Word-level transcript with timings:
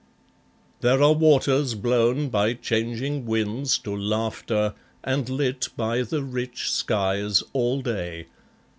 There 0.79 1.03
are 1.03 1.13
waters 1.13 1.75
blown 1.75 2.29
by 2.29 2.55
changing 2.55 3.27
winds 3.27 3.77
to 3.77 3.95
laughter 3.95 4.73
And 5.03 5.29
lit 5.29 5.67
by 5.77 6.01
the 6.01 6.23
rich 6.23 6.71
skies, 6.71 7.43
all 7.53 7.83
day. 7.83 8.25